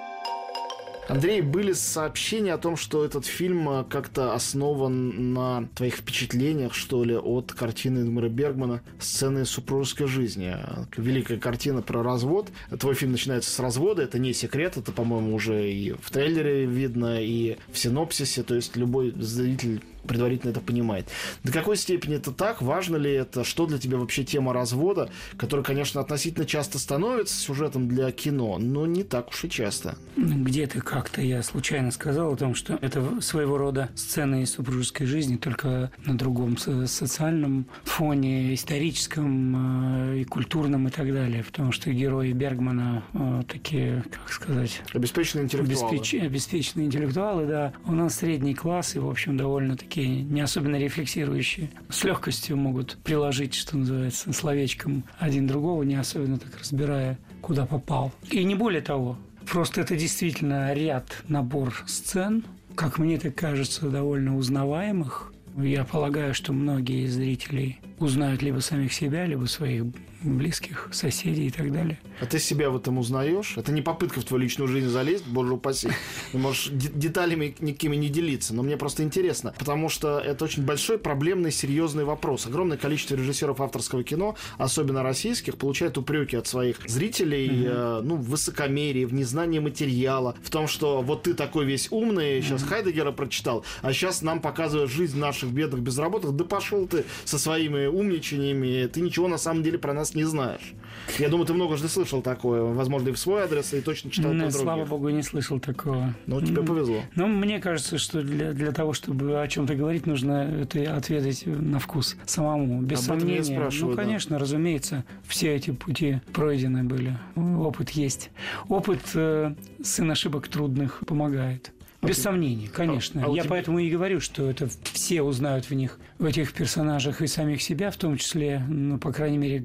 [1.09, 7.03] Андрей, были сообщения о том, что этот фильм э, как-то основан на твоих впечатлениях, что
[7.03, 10.57] ли, от картины Эдмара Бергмана «Сцены супружеской жизни».
[10.97, 12.51] Великая картина про развод.
[12.79, 17.21] Твой фильм начинается с развода, это не секрет, это, по-моему, уже и в трейлере видно,
[17.21, 21.09] и в синопсисе, то есть любой зритель предварительно это понимает.
[21.45, 22.63] До какой степени это так?
[22.63, 23.45] Важно ли это?
[23.45, 28.87] Что для тебя вообще тема развода, которая, конечно, относительно часто становится сюжетом для кино, но
[28.87, 29.97] не так уж и часто.
[30.17, 35.37] Где-то как-то я случайно сказал о том, что это своего рода сцена из супружеской жизни,
[35.37, 41.45] только на другом социальном фоне, историческом э, и культурном и так далее.
[41.45, 44.83] Потому что герои Бергмана э, такие, как сказать...
[44.93, 45.97] Обеспеченные интеллектуалы.
[45.97, 46.23] Обеспеч...
[46.23, 47.73] Обеспеченные интеллектуалы, да.
[47.87, 52.97] У нас средний класс и, в общем, довольно-таки такие не особенно рефлексирующие, с легкостью могут
[53.03, 58.13] приложить, что называется, словечком один другого, не особенно так разбирая, куда попал.
[58.31, 59.19] И не более того,
[59.51, 62.45] просто это действительно ряд, набор сцен,
[62.77, 69.27] как мне так кажется, довольно узнаваемых, Я полагаю, что многие зрители узнают либо самих себя,
[69.27, 69.87] либо своих
[70.23, 71.99] близких, соседей и так далее.
[72.21, 73.55] А ты себя в этом узнаешь?
[73.57, 75.89] Это не попытка в твою личную жизнь залезть, боже упаси.
[76.33, 80.99] Ты можешь деталями никакими не делиться, но мне просто интересно, потому что это очень большой,
[80.99, 82.47] проблемный, серьезный вопрос.
[82.47, 87.99] Огромное количество режиссеров авторского кино, особенно российских, получают упреки от своих зрителей, mm-hmm.
[87.99, 92.43] э, ну, в высокомерии, в незнании материала, в том, что вот ты такой весь умный,
[92.43, 92.69] сейчас mm-hmm.
[92.69, 96.37] Хайдегера прочитал, а сейчас нам показывают жизнь наших бедных безработных.
[96.37, 100.75] Да пошел ты со своими умничаниями, ты ничего на самом деле про нас не знаешь.
[101.19, 104.33] Я думаю, ты много же слышал такое, возможно, и в свой адрес, и точно читал
[104.33, 106.15] по Слава богу, не слышал такого.
[106.27, 107.03] Ну, тебе повезло.
[107.15, 111.79] Ну, мне кажется, что для, для того, чтобы о чем-то говорить, нужно это ответить на
[111.79, 113.71] вкус самому, без Об сомнения.
[113.81, 114.41] Ну, конечно, да.
[114.41, 117.19] разумеется, все эти пути пройдены были.
[117.37, 118.31] Опыт есть.
[118.69, 121.73] Опыт э, сын ошибок трудных помогает.
[122.03, 122.23] Без okay.
[122.23, 123.23] сомнений, конечно.
[123.23, 123.51] А, а Я тебя...
[123.51, 127.91] поэтому и говорю, что это все узнают в них, в этих персонажах и самих себя,
[127.91, 129.65] в том числе, ну, по крайней мере,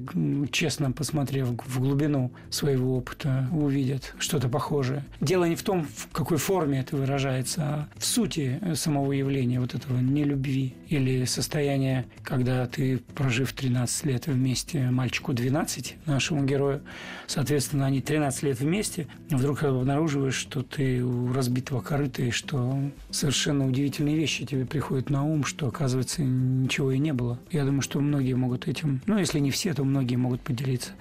[0.50, 5.02] честно посмотрев в глубину своего опыта, увидят что-то похожее.
[5.20, 9.74] Дело не в том, в какой форме это выражается, а в сути самого явления вот
[9.74, 16.82] этого нелюбви или состояния, когда ты, прожив 13 лет вместе, мальчику 12, нашему герою,
[17.26, 22.78] соответственно, они 13 лет вместе, вдруг обнаруживаешь, что ты у разбитого корыта и что
[23.10, 27.38] совершенно удивительные вещи тебе приходят на ум, что, оказывается, ничего и не было.
[27.50, 30.92] Я думаю, что многие могут этим, ну, если не все, то многие могут поделиться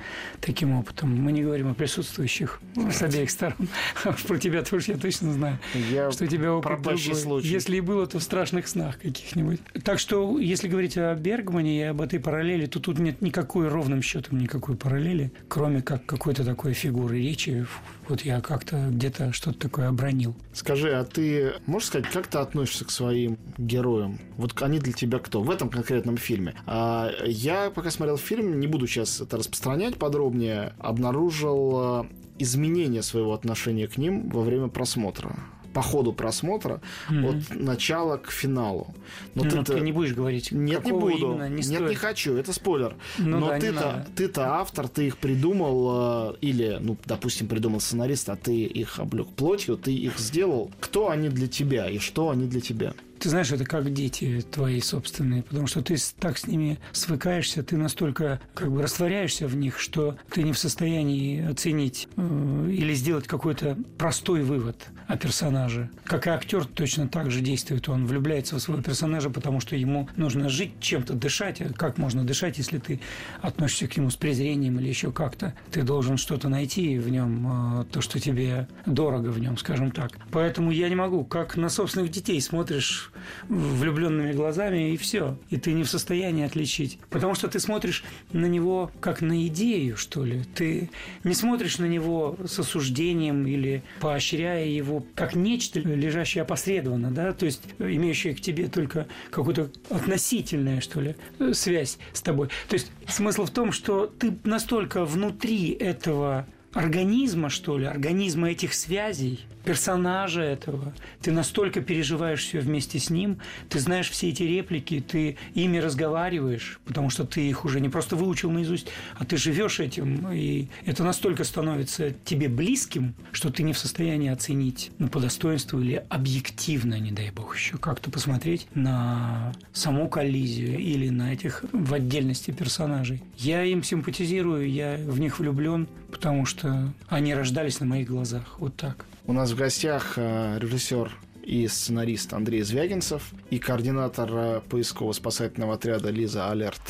[0.41, 1.15] таким опытом.
[1.15, 2.61] Мы не говорим о присутствующих
[2.91, 3.67] с обеих сторон.
[4.27, 5.59] Про тебя тоже я точно знаю,
[5.91, 7.15] я что у тебя опыт другой.
[7.15, 7.47] Случай.
[7.47, 9.59] Если и было, то в страшных снах каких-нибудь.
[9.83, 14.01] Так что, если говорить о Бергмане и об этой параллели, то тут нет никакой ровным
[14.01, 17.65] счетом никакой параллели, кроме как какой-то такой фигуры речи.
[18.07, 20.35] Вот я как-то где-то что-то такое обронил.
[20.53, 24.19] Скажи, а ты можешь сказать, как ты относишься к своим героям?
[24.37, 25.41] Вот они для тебя кто?
[25.41, 26.53] В этом конкретном фильме.
[26.65, 32.05] А я, пока смотрел фильм, не буду сейчас это распространять подробнее, обнаружил э,
[32.37, 35.35] изменение своего отношения к ним во время просмотра
[35.75, 37.27] по ходу просмотра mm-hmm.
[37.27, 38.95] от начала к финалу.
[39.35, 40.53] Но ну, ты, ты не будешь говорить.
[40.53, 41.33] Нет, не буду.
[41.33, 41.89] Именно, не Нет, стоит.
[41.89, 42.37] не хочу.
[42.37, 42.95] Это спойлер.
[43.17, 48.29] Ну, Но да, ты-то, ты-то автор, ты их придумал э, или, ну, допустим, придумал сценарист,
[48.29, 50.71] а ты их облег плотью, ты их сделал.
[50.79, 52.93] Кто они для тебя и что они для тебя?
[53.25, 57.75] Ты знаешь, это как дети твои собственные, потому что ты так с ними свыкаешься, ты
[57.75, 63.25] настолько как бы растворяешься в них, что ты не в состоянии оценить э, или сделать
[63.25, 65.89] какой-то простой вывод о персонаже.
[66.03, 67.89] Как и актер точно так же действует.
[67.89, 71.61] Он влюбляется в своего персонажа, потому что ему нужно жить, чем-то дышать.
[71.61, 73.01] А как можно дышать, если ты
[73.41, 75.55] относишься к нему с презрением или еще как-то?
[75.71, 80.11] Ты должен что-то найти в нем, э, то, что тебе дорого в нем, скажем так.
[80.31, 83.11] Поэтому я не могу, как на собственных детей смотришь
[83.49, 85.37] влюбленными глазами, и все.
[85.49, 86.99] И ты не в состоянии отличить.
[87.09, 90.43] Потому что ты смотришь на него как на идею, что ли.
[90.55, 90.89] Ты
[91.23, 97.45] не смотришь на него с осуждением или поощряя его как нечто, лежащее опосредованно, да, то
[97.45, 101.15] есть имеющее к тебе только какую-то относительную, что ли,
[101.53, 102.49] связь с тобой.
[102.67, 108.73] То есть смысл в том, что ты настолько внутри этого организма, что ли, организма этих
[108.73, 110.93] связей, персонажа этого.
[111.21, 116.79] Ты настолько переживаешь все вместе с ним, ты знаешь все эти реплики, ты ими разговариваешь,
[116.85, 121.03] потому что ты их уже не просто выучил наизусть, а ты живешь этим, и это
[121.03, 126.99] настолько становится тебе близким, что ты не в состоянии оценить ну, по достоинству или объективно,
[126.99, 133.23] не дай бог, еще как-то посмотреть на саму коллизию или на этих в отдельности персонажей.
[133.37, 136.64] Я им симпатизирую, я в них влюблен, потому что
[137.07, 138.59] они рождались на моих глазах.
[138.59, 139.05] Вот так.
[139.27, 141.11] У нас в гостях э, режиссер
[141.43, 146.81] и сценарист Андрей Звягинцев и координатор э, поисково-спасательного отряда Лиза Алерт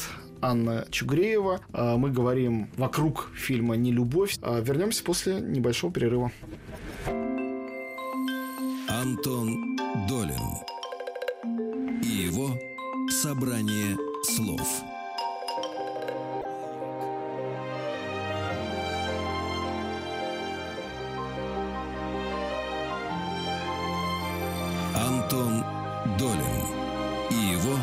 [0.42, 1.62] Анна Чугреева.
[1.74, 4.38] Э, мы говорим вокруг фильма «Не любовь».
[4.42, 6.32] Вернемся после небольшого перерыва.
[8.90, 10.66] Антон Долин
[12.04, 12.50] и его
[13.10, 14.84] «Собрание слов».
[25.26, 25.64] Антон
[26.20, 26.38] Долин
[27.32, 27.76] и его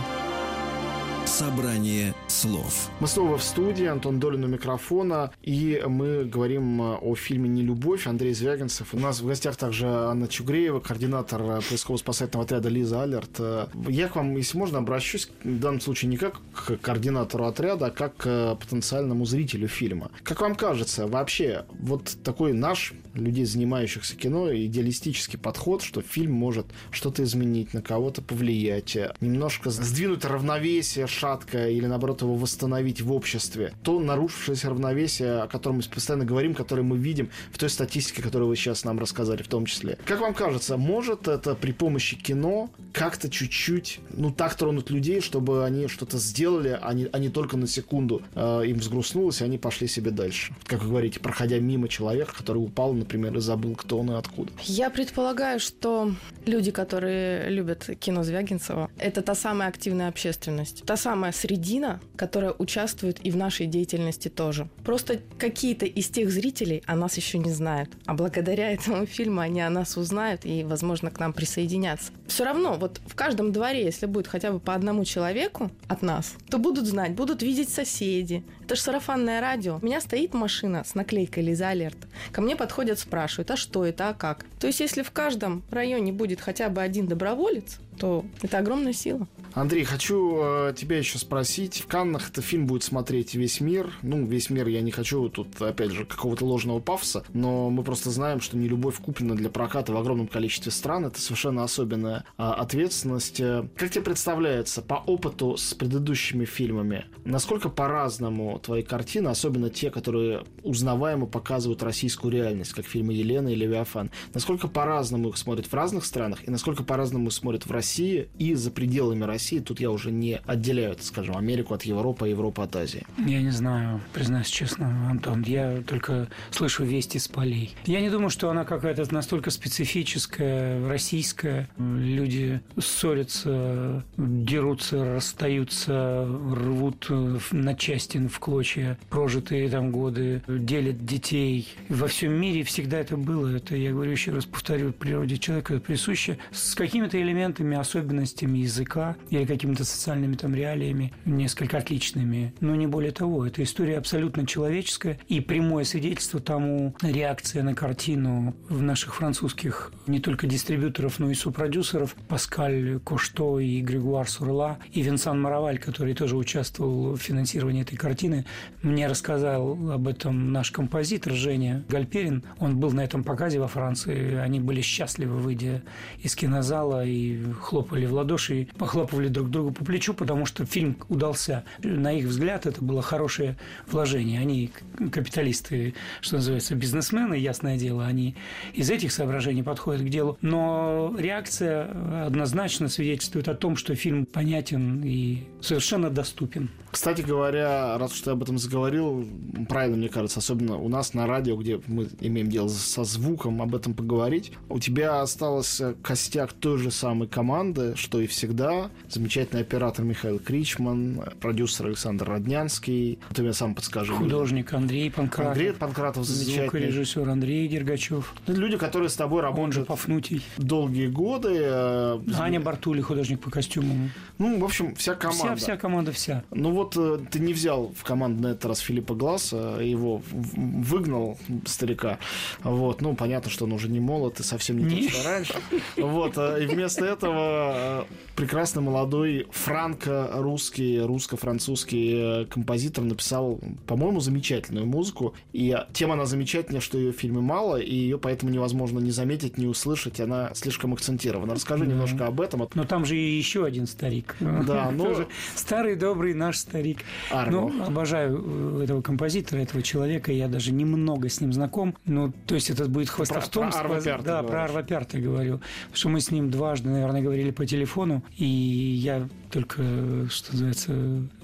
[1.24, 2.90] «Собрание слов.
[3.00, 8.34] Мы снова в студии, Антон Долин у микрофона, и мы говорим о фильме «Нелюбовь» Андрей
[8.34, 8.92] Звягинцев.
[8.92, 13.40] У нас в гостях также Анна Чугреева, координатор поисково-спасательного отряда «Лиза Алерт».
[13.88, 17.90] Я к вам, если можно, обращусь в данном случае не как к координатору отряда, а
[17.90, 20.10] как к потенциальному зрителю фильма.
[20.22, 26.66] Как вам кажется, вообще, вот такой наш, людей, занимающихся кино, идеалистический подход, что фильм может
[26.90, 33.72] что-то изменить, на кого-то повлиять, немножко сдвинуть равновесие шаткое или, наоборот, его восстановить в обществе.
[33.82, 38.48] То нарушившееся равновесие, о котором мы постоянно говорим, которое мы видим в той статистике, которую
[38.48, 39.98] вы сейчас нам рассказали в том числе.
[40.04, 45.64] Как вам кажется, может это при помощи кино как-то чуть-чуть, ну, так тронуть людей, чтобы
[45.64, 49.58] они что-то сделали, а не, а не только на секунду э, им взгрустнулось, и они
[49.58, 50.54] пошли себе дальше.
[50.64, 54.52] Как вы говорите, проходя мимо человека, который упал, например, и забыл, кто он и откуда.
[54.62, 56.12] Я предполагаю, что
[56.46, 63.24] люди, которые любят кино Звягинцева, это та самая активная общественность, та самая средина, которая участвует
[63.24, 64.68] и в нашей деятельности тоже.
[64.84, 69.60] Просто какие-то из тех зрителей о нас еще не знают, а благодаря этому фильму они
[69.60, 72.12] о нас узнают и, возможно, к нам присоединятся.
[72.26, 76.34] Все равно, вот в каждом дворе, если будет хотя бы по одному человеку от нас,
[76.48, 78.44] то будут знать, будут видеть соседи.
[78.64, 79.78] Это же сарафанное радио.
[79.82, 81.98] У меня стоит машина с наклейкой Лиза Алерт.
[82.30, 84.44] Ко мне подходят, спрашивают, а что это, а как?
[84.60, 89.26] То есть, если в каждом районе будет хотя бы один доброволец, то это огромная сила.
[89.54, 91.82] Андрей, хочу э, тебя еще спросить.
[91.82, 93.92] В Каннах этот фильм будет смотреть весь мир.
[94.00, 98.10] Ну, весь мир, я не хочу тут, опять же, какого-то ложного пафоса, но мы просто
[98.10, 101.04] знаем, что не любовь куплена для проката в огромном количестве стран.
[101.04, 103.42] Это совершенно особенная э, ответственность.
[103.76, 110.44] Как тебе представляется, по опыту с предыдущими фильмами, насколько по-разному твои картины, особенно те, которые
[110.62, 116.06] узнаваемо показывают российскую реальность, как фильмы «Елена» и «Левиафан», насколько по-разному их смотрят в разных
[116.06, 119.90] странах и насколько по-разному их смотрят в России и за пределами России России, тут я
[119.90, 123.04] уже не отделяю, скажем, Америку от Европы, а Европу от Азии.
[123.26, 127.74] Я не знаю, признаюсь честно, Антон, я только слышу вести с полей.
[127.84, 131.68] Я не думаю, что она какая-то настолько специфическая, российская.
[131.76, 137.08] Люди ссорятся, дерутся, расстаются, рвут
[137.50, 141.66] на части, в клочья прожитые там годы, делят детей.
[141.88, 143.56] Во всем мире всегда это было.
[143.56, 149.46] Это, я говорю еще раз, повторю, природе человека присуще с какими-то элементами, особенностями языка, или
[149.46, 152.52] какими-то социальными там реалиями несколько отличными.
[152.60, 158.54] Но не более того, это история абсолютно человеческая и прямое свидетельство тому реакция на картину
[158.68, 165.00] в наших французских не только дистрибьюторов, но и сопродюсеров Паскаль Кошто и Григуар Сурла и
[165.00, 168.44] Винсан Мараваль, который тоже участвовал в финансировании этой картины,
[168.82, 172.44] мне рассказал об этом наш композитор Женя Гальперин.
[172.58, 174.34] Он был на этом показе во Франции.
[174.34, 175.82] Они были счастливы, выйдя
[176.20, 180.96] из кинозала и хлопали в ладоши, похлопывали хлопали друг другу по плечу, потому что фильм
[181.08, 181.64] удался.
[181.82, 183.56] На их взгляд, это было хорошее
[183.86, 184.40] вложение.
[184.40, 184.70] Они
[185.12, 188.34] капиталисты, что называется, бизнесмены, ясное дело, они
[188.74, 190.38] из этих соображений подходят к делу.
[190.42, 196.70] Но реакция однозначно свидетельствует о том, что фильм понятен и совершенно доступен.
[196.90, 199.26] Кстати говоря, раз уж ты об этом заговорил,
[199.68, 203.74] правильно, мне кажется, особенно у нас на радио, где мы имеем дело со звуком, об
[203.74, 204.52] этом поговорить.
[204.68, 208.90] У тебя остался костяк той же самой команды, что и всегда.
[209.12, 213.18] Замечательный оператор Михаил Кричман, продюсер Александр Роднянский.
[213.34, 214.10] Ты мне сам подскажи.
[214.10, 215.52] Художник Андрей Панкратов.
[215.52, 216.62] Андрей Панкратов замечательный.
[216.62, 218.32] Звукорежиссер Андрей Дергачев.
[218.46, 219.64] Люди, которые с тобой работают.
[219.66, 220.42] Он же Пафнутий.
[220.56, 221.58] Долгие годы.
[221.60, 224.12] Э, Аня Бартули, художник по костюмам.
[224.38, 225.56] Ну, в общем, вся команда.
[225.56, 226.44] Вся, вся команда вся.
[226.50, 231.36] Ну, вот э, ты не взял в команду на этот раз Филиппа Гласса, его выгнал
[231.66, 232.18] старика.
[232.64, 235.54] Вот, ну, понятно, что он уже не молод и совсем не, тот, что раньше.
[235.98, 238.06] Вот, э, и вместо этого
[238.36, 239.01] прекрасный молодой
[239.50, 245.34] франко-русский, русско-французский композитор написал, по-моему, замечательную музыку.
[245.52, 249.58] И тем она замечательнее, что ее в фильме мало, и ее поэтому невозможно не заметить,
[249.58, 250.20] не услышать.
[250.20, 251.54] Она слишком акцентирована.
[251.54, 252.68] Расскажи немножко об этом.
[252.74, 254.36] Но там же еще один старик.
[254.40, 255.26] Да, ну...
[255.54, 256.98] Старый добрый наш старик.
[257.30, 257.68] Арго.
[257.68, 260.32] Ну, обожаю э, этого композитора, этого человека.
[260.32, 261.96] Я даже немного с ним знаком.
[262.04, 263.70] Ну, то есть это будет хвостовством.
[263.70, 265.60] Про, про Арва Да, про Арва Пярта говорю.
[265.84, 268.22] Потому что мы с ним дважды, наверное, говорили по телефону.
[268.36, 268.44] И
[268.92, 269.82] я только,
[270.30, 270.92] что называется,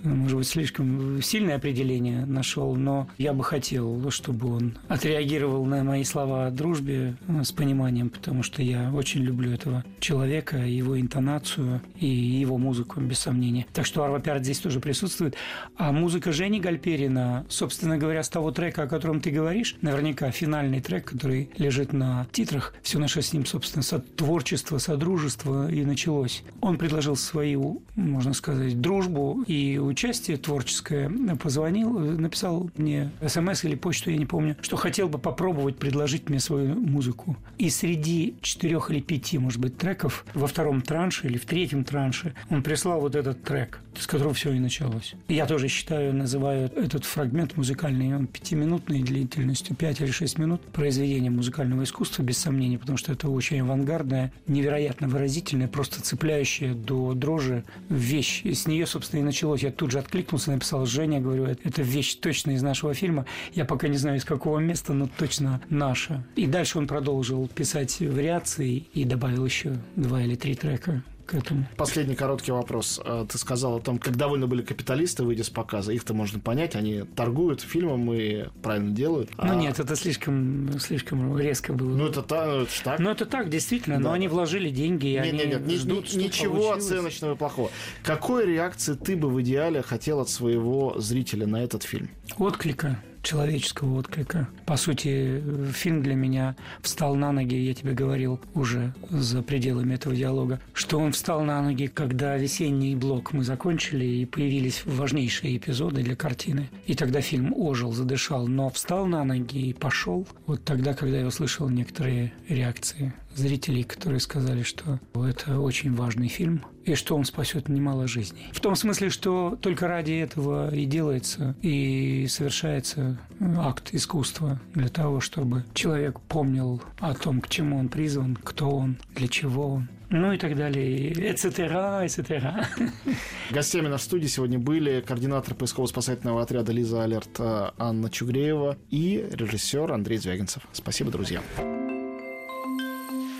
[0.02, 6.04] может быть, слишком сильное определение нашел, но я бы хотел, чтобы он отреагировал на мои
[6.04, 11.82] слова о дружбе э, с пониманием, потому что я очень люблю этого человека, его интонацию
[11.96, 13.66] и его музыку, без сомнения.
[13.74, 15.36] Так что Арва Пярт здесь тоже присутствует.
[15.76, 20.80] А музыка Жени Гальперина, собственно говоря, с того трека, о котором ты говоришь, наверняка финальный
[20.80, 26.42] трек, который лежит на титрах, все наше с ним, собственно, со творчество, содружество и началось.
[26.62, 31.10] Он предложил свою можно сказать, дружбу и участие творческое,
[31.42, 36.40] позвонил, написал мне смс или почту, я не помню, что хотел бы попробовать предложить мне
[36.40, 37.36] свою музыку.
[37.58, 42.34] И среди четырех или пяти, может быть, треков во втором транше или в третьем транше
[42.50, 45.14] он прислал вот этот трек, с которого все и началось.
[45.28, 51.30] Я тоже считаю, называю этот фрагмент музыкальный, он пятиминутный длительностью, пять или шесть минут, произведение
[51.30, 57.64] музыкального искусства, без сомнения, потому что это очень авангардная, невероятно выразительная, просто цепляющая до дрожи
[57.88, 58.42] вещь.
[58.44, 59.62] И с нее, собственно, и началось.
[59.62, 63.26] Я тут же откликнулся, написал Женя, говорю, это вещь точно из нашего фильма.
[63.52, 66.24] Я пока не знаю, из какого места, но точно наша.
[66.36, 71.66] И дальше он продолжил писать вариации и добавил еще два или три трека к этому.
[71.76, 73.00] Последний короткий вопрос.
[73.04, 75.92] А, ты сказал о том, как довольны были капиталисты, выйдя с показа.
[75.92, 79.30] Их-то можно понять, они торгуют фильмом и правильно делают.
[79.36, 79.54] Ну а...
[79.54, 81.94] нет, это слишком, слишком резко было.
[81.94, 82.98] Ну это, та, это так.
[82.98, 84.04] Ну это так, действительно, да.
[84.04, 86.86] но они вложили деньги, и нет, они нет, нет, ждут, ни, Ничего получилось.
[86.86, 87.70] оценочного и плохого.
[88.02, 92.08] Какой реакции ты бы в идеале хотел от своего зрителя на этот фильм?
[92.38, 92.98] Отклика
[93.28, 94.48] человеческого отклика.
[94.64, 100.16] По сути, фильм для меня встал на ноги, я тебе говорил уже за пределами этого
[100.16, 106.02] диалога, что он встал на ноги, когда весенний блок мы закончили и появились важнейшие эпизоды
[106.02, 106.70] для картины.
[106.86, 111.26] И тогда фильм ожил, задышал, но встал на ноги и пошел вот тогда, когда я
[111.26, 117.68] услышал некоторые реакции зрителей, которые сказали, что это очень важный фильм и что он спасет
[117.68, 118.48] немало жизней.
[118.52, 123.18] В том смысле, что только ради этого и делается, и совершается
[123.58, 128.98] акт искусства для того, чтобы человек помнил о том, к чему он призван, кто он,
[129.14, 129.88] для чего он.
[130.10, 132.64] Ну и так далее, etc., etc.
[133.50, 140.16] Гостями на студии сегодня были координатор поисково-спасательного отряда «Лиза Алерт» Анна Чугреева и режиссер Андрей
[140.16, 140.62] Звягинцев.
[140.72, 141.42] Спасибо, друзья.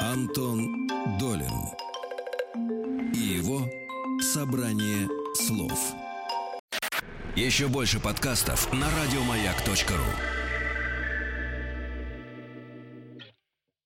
[0.00, 0.86] Антон
[1.18, 1.52] Долин
[3.12, 3.68] и его
[4.20, 5.92] «Собрание слов».
[7.34, 10.37] Еще больше подкастов на радиомаяк.ру